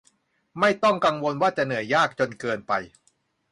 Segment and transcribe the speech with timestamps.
[0.59, 2.73] ไม่ต้องกังวลว่าจะเหนื่อยยากจนเกินไป